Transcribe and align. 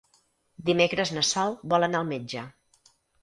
Dimecres 0.69 1.11
na 1.17 1.23
Sol 1.33 1.53
vol 1.75 1.87
anar 1.89 2.01
al 2.01 2.09
metge. 2.13 2.47